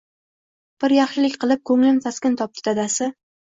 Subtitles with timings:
[0.83, 3.15] Bir yaxshilik qilib, ko`nglim taskin topdi dadasi